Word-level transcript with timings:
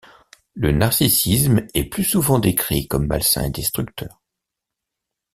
Le 0.55 0.71
narcissisme 0.71 1.67
est 1.75 1.83
plus 1.83 2.03
souvent 2.03 2.39
décrit 2.39 2.87
comme 2.87 3.05
malsain 3.05 3.43
et 3.43 3.51
destructeur. 3.51 4.19